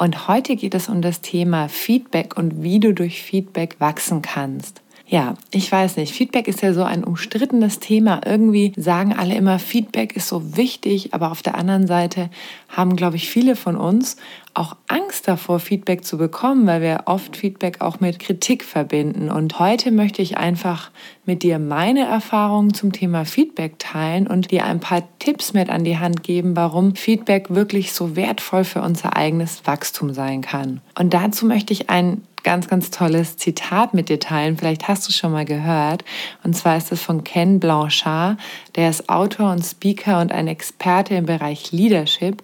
[0.00, 4.80] Und heute geht es um das Thema Feedback und wie du durch Feedback wachsen kannst.
[5.10, 6.14] Ja, ich weiß nicht.
[6.14, 8.20] Feedback ist ja so ein umstrittenes Thema.
[8.24, 12.30] Irgendwie sagen alle immer, Feedback ist so wichtig, aber auf der anderen Seite
[12.68, 14.16] haben, glaube ich, viele von uns
[14.54, 19.30] auch Angst davor, Feedback zu bekommen, weil wir oft Feedback auch mit Kritik verbinden.
[19.30, 20.92] Und heute möchte ich einfach
[21.24, 25.82] mit dir meine Erfahrungen zum Thema Feedback teilen und dir ein paar Tipps mit an
[25.82, 30.80] die Hand geben, warum Feedback wirklich so wertvoll für unser eigenes Wachstum sein kann.
[30.96, 34.56] Und dazu möchte ich ein ganz, ganz tolles Zitat mit dir teilen.
[34.56, 36.04] Vielleicht hast du es schon mal gehört.
[36.42, 38.38] Und zwar ist es von Ken Blanchard.
[38.76, 42.42] Der ist Autor und Speaker und ein Experte im Bereich Leadership.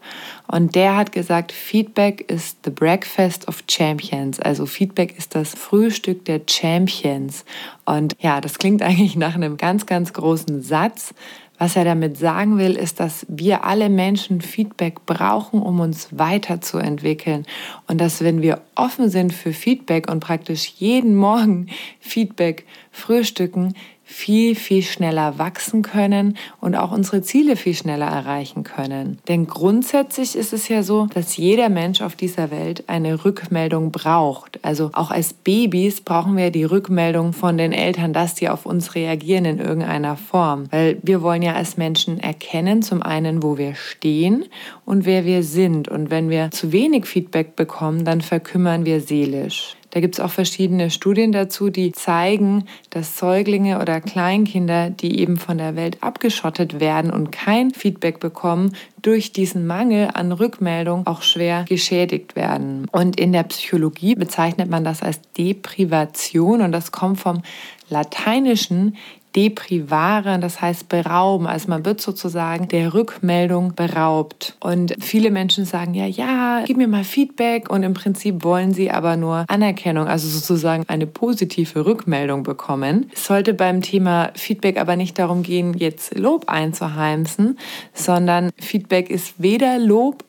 [0.49, 4.39] Und der hat gesagt, Feedback ist the breakfast of champions.
[4.39, 7.45] Also Feedback ist das Frühstück der Champions.
[7.85, 11.15] Und ja, das klingt eigentlich nach einem ganz, ganz großen Satz.
[11.59, 17.47] Was er damit sagen will, ist, dass wir alle Menschen Feedback brauchen, um uns weiterzuentwickeln.
[17.87, 21.69] Und dass wenn wir offen sind für Feedback und praktisch jeden Morgen
[22.01, 23.75] Feedback frühstücken,
[24.09, 29.19] viel, viel schneller wachsen können und auch unsere Ziele viel schneller erreichen können.
[29.27, 34.65] Denn grundsätzlich ist es ja so, dass jeder Mensch auf dieser Welt eine Rückmeldung braucht.
[34.65, 38.95] Also auch als Babys brauchen wir die Rückmeldung von den Eltern, dass die auf uns
[38.95, 40.67] reagieren in irgendeiner Form.
[40.71, 44.45] Weil wir wollen ja als Menschen erkennen, zum einen, wo wir stehen
[44.85, 45.89] und wer wir sind.
[45.89, 49.77] Und wenn wir zu wenig Feedback bekommen, dann verkümmern wir seelisch.
[49.97, 55.39] Da gibt es auch verschiedene Studien dazu, die zeigen, dass Säuglinge oder Kleinkinder, die eben
[55.39, 61.23] von der Welt abgeschottet werden und kein Feedback bekommen, durch diesen Mangel an Rückmeldung auch
[61.23, 62.89] schwer geschädigt werden.
[62.93, 67.41] Und in der Psychologie bezeichnet man das als Deprivation und das kommt vom
[67.89, 68.97] Lateinischen
[69.37, 71.47] deprivare, das heißt berauben.
[71.47, 74.57] Also man wird sozusagen der Rückmeldung beraubt.
[74.61, 78.91] Und viele Menschen sagen ja, ja, gib mir mal Feedback und im Prinzip wollen sie
[78.91, 83.11] aber nur Anerkennung, also sozusagen eine positive Rückmeldung bekommen.
[83.15, 87.59] Es sollte beim Thema Feedback aber nicht darum gehen, jetzt Lob einzuheimsen,
[87.93, 90.25] sondern Feedback ist weder Lob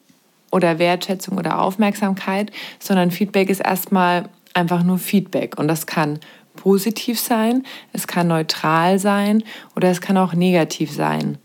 [0.52, 6.20] oder Wertschätzung oder Aufmerksamkeit, sondern Feedback ist erstmal einfach nur Feedback und das kann
[6.58, 7.64] positiv sein,
[7.94, 9.44] es kann neutral sein
[9.78, 11.38] oder es kann auch negativ sein.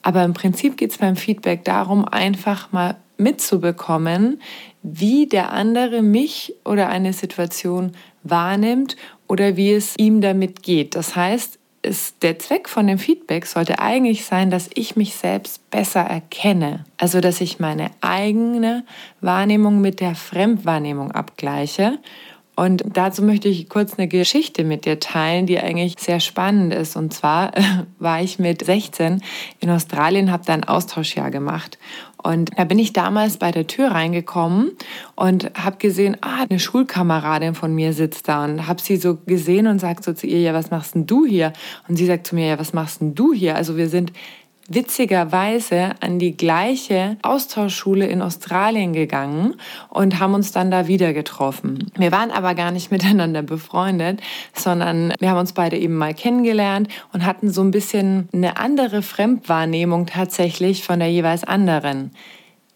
[0.00, 4.40] Aber im Prinzip geht es beim Feedback darum, einfach mal mitzubekommen,
[4.82, 7.92] wie der andere mich oder eine Situation
[8.22, 8.96] wahrnimmt
[9.28, 10.96] oder wie es ihm damit geht.
[10.96, 15.68] Das heißt, ist der Zweck von dem Feedback sollte eigentlich sein, dass ich mich selbst
[15.70, 16.84] besser erkenne.
[16.96, 18.84] Also, dass ich meine eigene
[19.20, 21.98] Wahrnehmung mit der Fremdwahrnehmung abgleiche
[22.54, 26.96] und dazu möchte ich kurz eine Geschichte mit dir teilen, die eigentlich sehr spannend ist.
[26.96, 27.52] Und zwar
[27.98, 29.22] war ich mit 16
[29.60, 31.78] in Australien, habe da ein Austauschjahr gemacht.
[32.22, 34.72] Und da bin ich damals bei der Tür reingekommen
[35.16, 39.66] und habe gesehen, ah, eine Schulkameradin von mir sitzt da und habe sie so gesehen
[39.66, 41.52] und sagt so zu ihr, ja, was machst denn du hier?
[41.88, 43.56] Und sie sagt zu mir, ja, was machst denn du hier?
[43.56, 44.12] Also wir sind
[44.68, 49.54] witzigerweise an die gleiche Austauschschule in Australien gegangen
[49.88, 51.90] und haben uns dann da wieder getroffen.
[51.96, 54.20] Wir waren aber gar nicht miteinander befreundet,
[54.54, 59.02] sondern wir haben uns beide eben mal kennengelernt und hatten so ein bisschen eine andere
[59.02, 62.12] Fremdwahrnehmung tatsächlich von der jeweils anderen.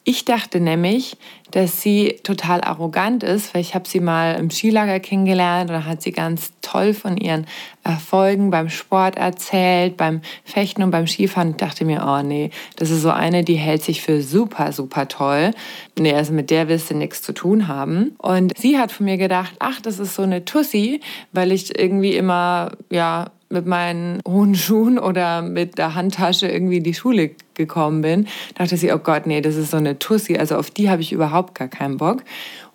[0.08, 1.16] Ich dachte nämlich,
[1.50, 6.00] dass sie total arrogant ist, weil ich habe sie mal im Skilager kennengelernt und hat
[6.00, 7.44] sie ganz toll von ihren
[7.82, 11.50] Erfolgen beim Sport erzählt, beim Fechten und beim Skifahren.
[11.50, 15.08] Ich dachte mir, oh nee, das ist so eine, die hält sich für super, super
[15.08, 15.50] toll.
[15.98, 18.14] Nee, also mit der willst du nichts zu tun haben.
[18.18, 21.00] Und sie hat von mir gedacht, ach, das ist so eine Tussi,
[21.32, 26.84] weil ich irgendwie immer, ja, mit meinen hohen Schuhen oder mit der Handtasche irgendwie in
[26.84, 30.56] die Schule gekommen bin, dachte sie, oh Gott, nee, das ist so eine Tussi, also
[30.56, 32.22] auf die habe ich überhaupt gar keinen Bock.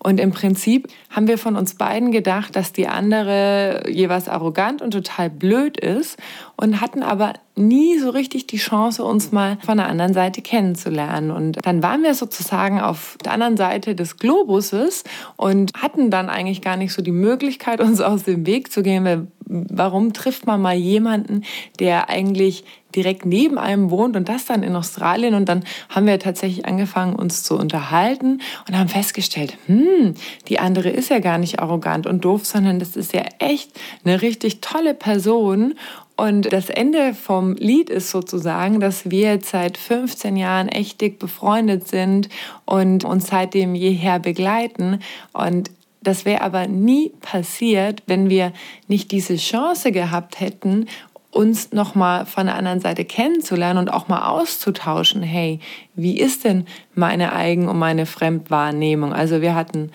[0.03, 4.91] Und im Prinzip haben wir von uns beiden gedacht, dass die andere jeweils arrogant und
[4.91, 6.17] total blöd ist
[6.55, 11.29] und hatten aber nie so richtig die Chance, uns mal von der anderen Seite kennenzulernen.
[11.29, 15.03] Und dann waren wir sozusagen auf der anderen Seite des Globuses
[15.35, 19.05] und hatten dann eigentlich gar nicht so die Möglichkeit, uns aus dem Weg zu gehen,
[19.05, 21.43] weil warum trifft man mal jemanden,
[21.79, 22.63] der eigentlich
[22.95, 25.33] direkt neben einem wohnt und das dann in Australien.
[25.33, 30.15] Und dann haben wir tatsächlich angefangen, uns zu unterhalten und haben festgestellt, hm,
[30.47, 34.21] die andere ist ja gar nicht arrogant und doof, sondern das ist ja echt eine
[34.21, 35.75] richtig tolle Person.
[36.17, 41.87] Und das Ende vom Lied ist sozusagen, dass wir seit 15 Jahren echt dick befreundet
[41.87, 42.29] sind
[42.65, 44.99] und uns seitdem jeher begleiten.
[45.33, 45.71] Und
[46.01, 48.53] das wäre aber nie passiert, wenn wir
[48.87, 50.87] nicht diese Chance gehabt hätten,
[51.31, 55.23] uns noch mal von der anderen Seite kennenzulernen und auch mal auszutauschen.
[55.23, 55.59] Hey,
[55.95, 59.13] wie ist denn meine Eigen- und meine Fremdwahrnehmung?
[59.13, 59.91] Also wir hatten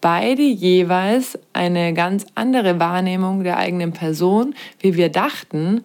[0.00, 5.84] beide jeweils eine ganz andere Wahrnehmung der eigenen Person, wie wir dachten.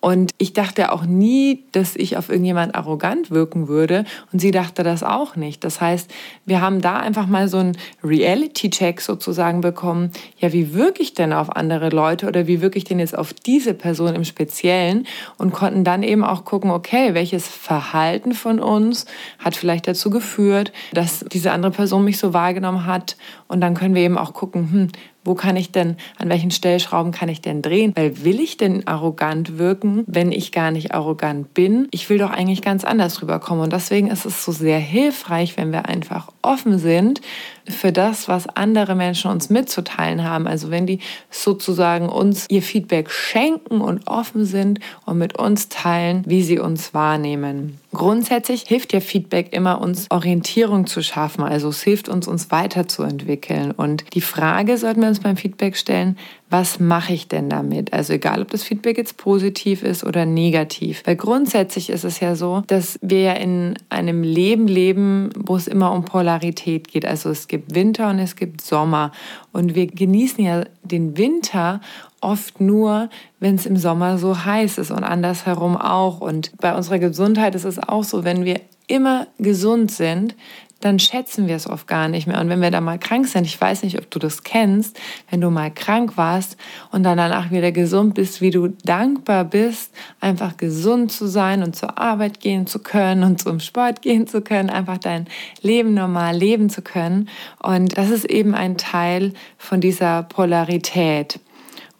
[0.00, 4.04] Und ich dachte auch nie, dass ich auf irgendjemand arrogant wirken würde.
[4.32, 5.62] Und sie dachte das auch nicht.
[5.62, 6.10] Das heißt,
[6.46, 10.10] wir haben da einfach mal so einen Reality-Check sozusagen bekommen.
[10.38, 13.34] Ja, wie wirke ich denn auf andere Leute oder wie wirke ich denn jetzt auf
[13.34, 15.06] diese Person im Speziellen?
[15.36, 19.04] Und konnten dann eben auch gucken, okay, welches Verhalten von uns
[19.38, 23.16] hat vielleicht dazu geführt, dass diese andere Person mich so wahrgenommen hat.
[23.50, 24.88] Und dann können wir eben auch gucken, hm,
[25.24, 27.92] wo kann ich denn, an welchen Stellschrauben kann ich denn drehen?
[27.96, 31.88] Weil will ich denn arrogant wirken, wenn ich gar nicht arrogant bin?
[31.90, 33.64] Ich will doch eigentlich ganz anders rüberkommen.
[33.64, 37.20] Und deswegen ist es so sehr hilfreich, wenn wir einfach offen sind
[37.68, 40.46] für das, was andere Menschen uns mitzuteilen haben.
[40.46, 46.24] Also wenn die sozusagen uns ihr Feedback schenken und offen sind und mit uns teilen,
[46.26, 47.78] wie sie uns wahrnehmen.
[47.92, 51.42] Grundsätzlich hilft ja Feedback immer, uns Orientierung zu schaffen.
[51.42, 53.72] Also es hilft uns, uns weiterzuentwickeln.
[53.72, 56.16] Und die Frage sollten wir uns beim Feedback stellen,
[56.50, 57.92] was mache ich denn damit?
[57.92, 61.02] Also egal, ob das Feedback jetzt positiv ist oder negativ.
[61.06, 65.68] Weil grundsätzlich ist es ja so, dass wir ja in einem Leben leben, wo es
[65.68, 67.06] immer um Polarität geht.
[67.06, 69.12] Also es gibt Winter und es gibt Sommer.
[69.52, 71.80] Und wir genießen ja den Winter
[72.20, 76.20] oft nur, wenn es im Sommer so heiß ist und andersherum auch.
[76.20, 80.34] Und bei unserer Gesundheit ist es auch so, wenn wir immer gesund sind,
[80.80, 82.40] dann schätzen wir es oft gar nicht mehr.
[82.40, 84.98] Und wenn wir da mal krank sind, ich weiß nicht, ob du das kennst,
[85.30, 86.56] wenn du mal krank warst
[86.90, 91.76] und dann danach wieder gesund bist, wie du dankbar bist, einfach gesund zu sein und
[91.76, 95.26] zur Arbeit gehen zu können und zum Sport gehen zu können, einfach dein
[95.60, 97.28] Leben normal leben zu können.
[97.62, 101.40] Und das ist eben ein Teil von dieser Polarität.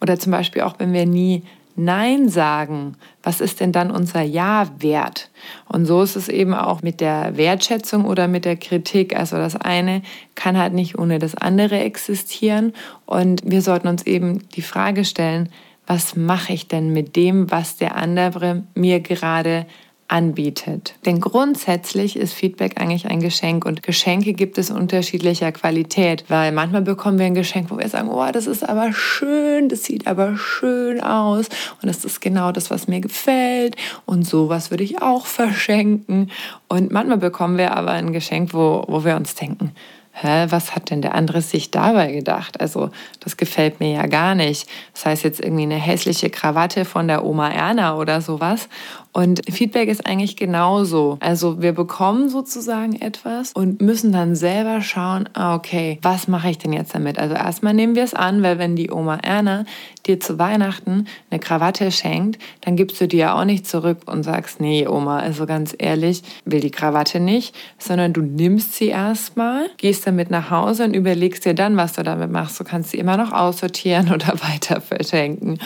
[0.01, 1.43] Oder zum Beispiel auch, wenn wir nie
[1.83, 5.29] Nein sagen, was ist denn dann unser Ja wert?
[5.67, 9.15] Und so ist es eben auch mit der Wertschätzung oder mit der Kritik.
[9.17, 10.03] Also das eine
[10.35, 12.73] kann halt nicht ohne das andere existieren.
[13.05, 15.49] Und wir sollten uns eben die Frage stellen,
[15.87, 19.65] was mache ich denn mit dem, was der andere mir gerade
[20.11, 20.95] anbietet.
[21.05, 26.81] Denn grundsätzlich ist Feedback eigentlich ein Geschenk und Geschenke gibt es unterschiedlicher Qualität, weil manchmal
[26.81, 30.37] bekommen wir ein Geschenk, wo wir sagen, oh, das ist aber schön, das sieht aber
[30.37, 31.47] schön aus
[31.81, 33.75] und das ist genau das, was mir gefällt
[34.05, 36.29] und sowas würde ich auch verschenken.
[36.67, 39.71] Und manchmal bekommen wir aber ein Geschenk, wo, wo wir uns denken,
[40.13, 42.59] hä, was hat denn der andere sich dabei gedacht?
[42.59, 44.67] Also das gefällt mir ja gar nicht.
[44.93, 48.67] Das heißt jetzt irgendwie eine hässliche Krawatte von der Oma Erna oder sowas.
[49.13, 51.17] Und Feedback ist eigentlich genauso.
[51.19, 56.57] Also wir bekommen sozusagen etwas und müssen dann selber schauen, ah, okay, was mache ich
[56.57, 57.19] denn jetzt damit?
[57.19, 59.65] Also erstmal nehmen wir es an, weil wenn die Oma Erna
[60.05, 64.23] dir zu Weihnachten eine Krawatte schenkt, dann gibst du die ja auch nicht zurück und
[64.23, 69.69] sagst, nee, Oma, also ganz ehrlich, will die Krawatte nicht, sondern du nimmst sie erstmal,
[69.77, 72.59] gehst damit nach Hause und überlegst dir dann, was du damit machst.
[72.59, 75.59] Du kannst sie immer noch aussortieren oder weiter verschenken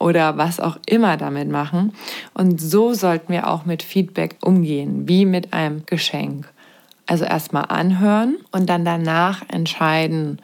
[0.00, 1.92] oder was auch immer damit machen.
[2.34, 6.48] Und so sollten wir auch mit Feedback umgehen, wie mit einem Geschenk.
[7.06, 10.40] Also erstmal anhören und dann danach entscheiden,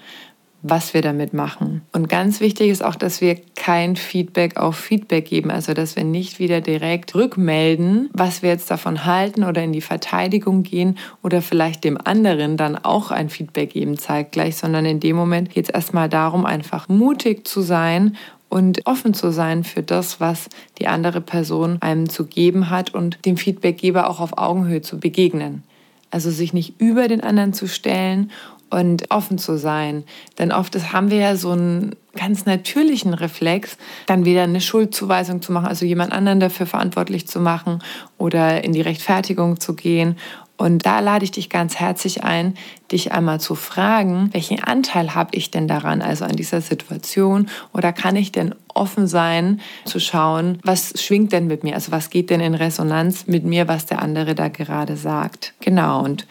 [0.69, 1.83] was wir damit machen.
[1.93, 6.05] Und ganz wichtig ist auch, dass wir kein Feedback auf Feedback geben, also dass wir
[6.05, 11.43] nicht wieder direkt rückmelden, was wir jetzt davon halten oder in die Verteidigung gehen oder
[11.43, 15.71] vielleicht dem anderen dann auch ein Feedback geben zeitgleich, sondern in dem Moment geht es
[15.71, 18.17] erstmal darum, einfach mutig zu sein
[18.49, 23.25] und offen zu sein für das, was die andere Person einem zu geben hat und
[23.25, 25.63] dem Feedbackgeber auch auf Augenhöhe zu begegnen.
[26.11, 28.31] Also sich nicht über den anderen zu stellen
[28.71, 30.05] und offen zu sein.
[30.39, 35.53] Denn oft haben wir ja so einen ganz natürlichen Reflex, dann wieder eine Schuldzuweisung zu
[35.53, 37.83] machen, also jemand anderen dafür verantwortlich zu machen
[38.19, 40.17] oder in die Rechtfertigung zu gehen.
[40.59, 42.55] Und da lade ich dich ganz herzlich ein,
[42.91, 47.51] dich einmal zu fragen, welchen Anteil habe ich denn daran, also an dieser Situation?
[47.75, 51.75] Oder kann ich denn offen sein, zu schauen, was schwingt denn mit mir?
[51.75, 55.53] Also was geht denn in Resonanz mit mir, was der andere da gerade sagt?
[55.61, 56.03] Genau.
[56.03, 56.27] Und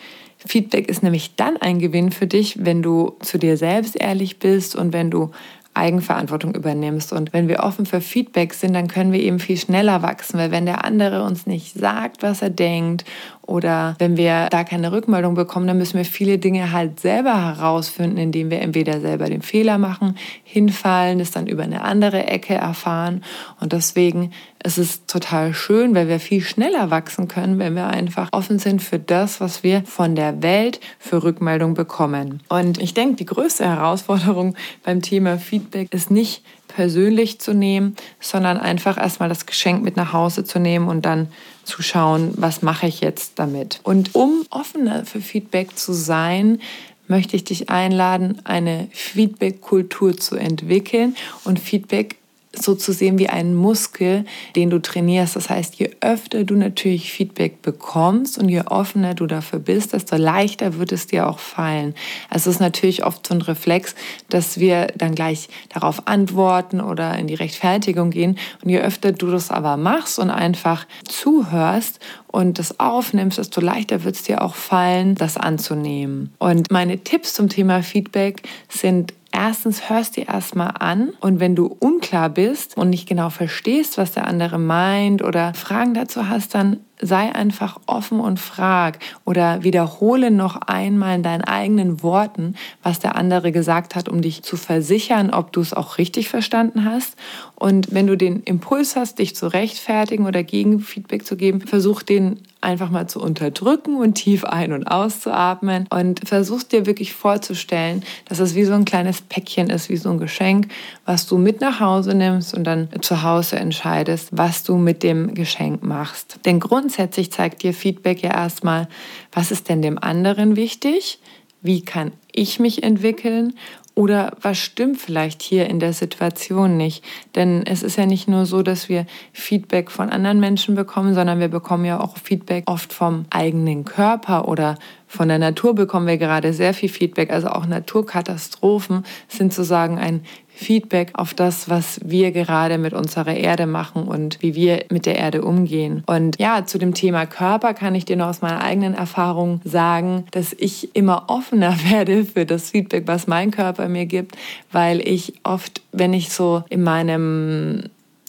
[0.46, 4.76] Feedback ist nämlich dann ein Gewinn für dich, wenn du zu dir selbst ehrlich bist
[4.76, 5.32] und wenn du
[5.76, 7.12] Eigenverantwortung übernimmst.
[7.12, 10.52] Und wenn wir offen für Feedback sind, dann können wir eben viel schneller wachsen, weil
[10.52, 13.04] wenn der andere uns nicht sagt, was er denkt
[13.48, 18.18] oder wenn wir da keine Rückmeldung bekommen, dann müssen wir viele Dinge halt selber herausfinden,
[18.18, 23.24] indem wir entweder selber den Fehler machen, hinfallen, es dann über eine andere Ecke erfahren.
[23.60, 24.32] Und deswegen
[24.64, 28.82] ist es total schön, weil wir viel schneller wachsen können, wenn wir einfach offen sind
[28.82, 32.42] für das, was wir von der Welt für Rückmeldung bekommen.
[32.50, 38.58] Und ich denke, die größte Herausforderung beim Thema Feedback ist nicht persönlich zu nehmen, sondern
[38.58, 41.28] einfach erstmal das Geschenk mit nach Hause zu nehmen und dann
[41.66, 43.80] zu schauen, was mache ich jetzt damit.
[43.84, 46.60] Und um offener für Feedback zu sein,
[47.08, 52.18] möchte ich dich einladen, eine Feedback-Kultur zu entwickeln und Feedback
[52.62, 55.36] so zu sehen wie einen Muskel, den du trainierst.
[55.36, 60.16] Das heißt, je öfter du natürlich Feedback bekommst und je offener du dafür bist, desto
[60.16, 61.96] leichter wird es dir auch fallen.
[62.30, 63.96] Also es ist natürlich oft so ein Reflex,
[64.30, 68.38] dass wir dann gleich darauf antworten oder in die Rechtfertigung gehen.
[68.64, 74.04] Und je öfter du das aber machst und einfach zuhörst und das aufnimmst, desto leichter
[74.04, 76.34] wird es dir auch fallen, das anzunehmen.
[76.38, 81.66] Und meine Tipps zum Thema Feedback sind erstens hörst dir erstmal an und wenn du
[81.66, 86.80] unklar bist und nicht genau verstehst, was der andere meint oder Fragen dazu hast, dann
[87.02, 93.18] sei einfach offen und frag oder wiederhole noch einmal in deinen eigenen Worten, was der
[93.18, 97.18] andere gesagt hat, um dich zu versichern, ob du es auch richtig verstanden hast.
[97.56, 102.40] Und wenn du den Impuls hast, dich zu rechtfertigen oder Gegenfeedback zu geben, versuch den
[102.66, 108.40] einfach mal zu unterdrücken und tief ein- und auszuatmen und versuchst dir wirklich vorzustellen, dass
[108.40, 110.68] es wie so ein kleines Päckchen ist, wie so ein Geschenk,
[111.06, 115.34] was du mit nach Hause nimmst und dann zu Hause entscheidest, was du mit dem
[115.34, 116.40] Geschenk machst.
[116.46, 118.88] Denn grundsätzlich zeigt dir Feedback ja erstmal,
[119.32, 121.20] was ist denn dem anderen wichtig?
[121.62, 123.54] Wie kann ich mich entwickeln
[123.96, 127.04] oder was stimmt vielleicht hier in der Situation nicht?
[127.34, 131.40] Denn es ist ja nicht nur so, dass wir Feedback von anderen Menschen bekommen, sondern
[131.40, 136.18] wir bekommen ja auch Feedback oft vom eigenen Körper oder von der Natur bekommen wir
[136.18, 137.32] gerade sehr viel Feedback.
[137.32, 140.26] Also auch Naturkatastrophen sind sozusagen ein
[140.56, 145.18] Feedback auf das, was wir gerade mit unserer Erde machen und wie wir mit der
[145.18, 146.04] Erde umgehen.
[146.06, 150.26] Und ja, zu dem Thema Körper kann ich dir noch aus meiner eigenen Erfahrung sagen,
[150.32, 154.36] dass ich immer offener werde für das Feedback, was mein Körper mir gibt,
[154.72, 157.84] weil ich oft, wenn ich so in meinem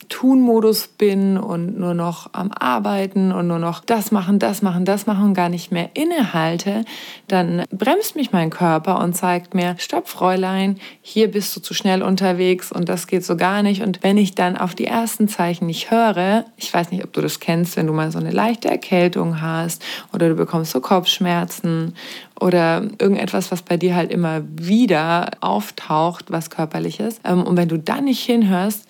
[0.08, 5.06] Tun-Modus bin und nur noch am Arbeiten und nur noch das machen, das machen, das
[5.06, 6.84] machen und gar nicht mehr innehalte,
[7.28, 12.02] dann bremst mich mein Körper und zeigt mir, stopp Fräulein, hier bist du zu schnell
[12.02, 13.82] unterwegs und das geht so gar nicht.
[13.82, 17.20] Und wenn ich dann auf die ersten Zeichen nicht höre, ich weiß nicht, ob du
[17.20, 19.82] das kennst, wenn du mal so eine leichte Erkältung hast
[20.12, 21.94] oder du bekommst so Kopfschmerzen
[22.40, 27.20] oder irgendetwas, was bei dir halt immer wieder auftaucht, was körperlich ist.
[27.25, 28.86] Ähm, und wenn du dann nicht hinhörst,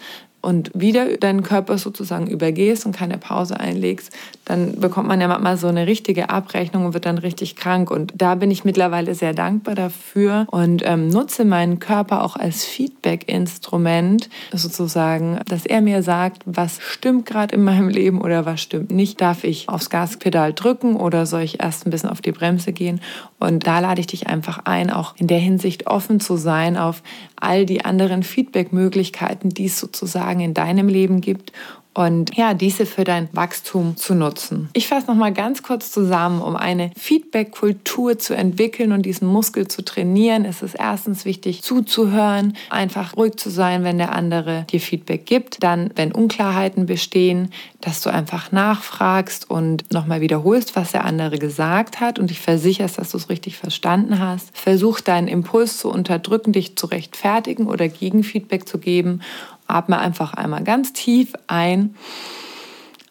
[0.46, 4.12] und wieder deinen Körper sozusagen übergehst und keine Pause einlegst,
[4.44, 7.90] dann bekommt man ja manchmal so eine richtige Abrechnung und wird dann richtig krank.
[7.90, 12.64] Und da bin ich mittlerweile sehr dankbar dafür und ähm, nutze meinen Körper auch als
[12.64, 18.92] Feedback-Instrument, sozusagen, dass er mir sagt, was stimmt gerade in meinem Leben oder was stimmt
[18.92, 19.20] nicht.
[19.20, 23.00] Darf ich aufs Gaspedal drücken oder soll ich erst ein bisschen auf die Bremse gehen?
[23.40, 27.02] Und da lade ich dich einfach ein, auch in der Hinsicht offen zu sein auf
[27.34, 31.52] all die anderen Feedback-Möglichkeiten, die es sozusagen in deinem Leben gibt
[31.96, 34.68] und ja, diese für dein Wachstum zu nutzen.
[34.74, 39.66] Ich fasse noch mal ganz kurz zusammen, um eine Feedback-Kultur zu entwickeln und diesen Muskel
[39.66, 44.80] zu trainieren, ist es erstens wichtig zuzuhören, einfach ruhig zu sein, wenn der andere dir
[44.80, 45.62] Feedback gibt.
[45.62, 47.50] Dann, wenn Unklarheiten bestehen,
[47.80, 52.98] dass du einfach nachfragst und nochmal wiederholst, was der andere gesagt hat und dich versicherst,
[52.98, 54.50] dass du es richtig verstanden hast.
[54.52, 59.22] Versuch deinen Impuls zu unterdrücken, dich zu rechtfertigen oder Gegenfeedback zu geben
[59.66, 61.94] Atme einfach einmal ganz tief ein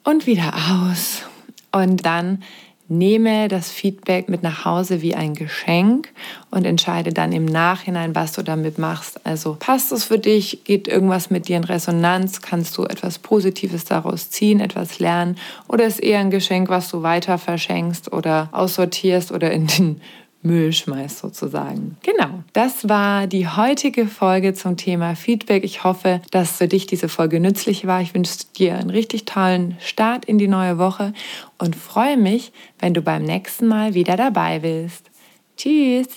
[0.03, 1.24] und wieder aus.
[1.71, 2.43] Und dann
[2.88, 6.09] nehme das Feedback mit nach Hause wie ein Geschenk
[6.51, 9.25] und entscheide dann im Nachhinein, was du damit machst.
[9.25, 10.63] Also passt es für dich?
[10.65, 12.41] Geht irgendwas mit dir in Resonanz?
[12.41, 15.38] Kannst du etwas Positives daraus ziehen, etwas lernen?
[15.67, 20.01] Oder ist eher ein Geschenk, was du weiter verschenkst oder aussortierst oder in den
[20.45, 21.97] Müll schmeißt sozusagen.
[22.03, 25.63] Genau, das war die heutige Folge zum Thema Feedback.
[25.63, 28.01] Ich hoffe, dass für dich diese Folge nützlich war.
[28.01, 31.13] Ich wünsche dir einen richtig tollen Start in die neue Woche
[31.57, 35.09] und freue mich, wenn du beim nächsten Mal wieder dabei bist.
[35.57, 36.07] Tschüss!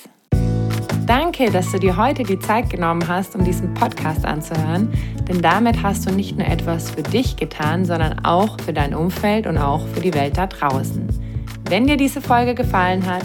[1.08, 4.92] Danke, dass du dir heute die Zeit genommen hast, um diesen Podcast anzuhören,
[5.26, 9.46] denn damit hast du nicht nur etwas für dich getan, sondern auch für dein Umfeld
[9.46, 11.08] und auch für die Welt da draußen.
[11.64, 13.24] Wenn dir diese Folge gefallen hat,